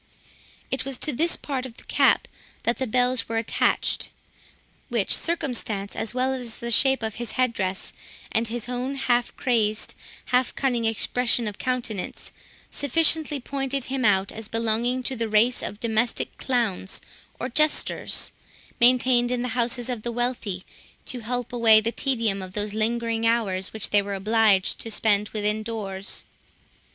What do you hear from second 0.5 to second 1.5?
It was to this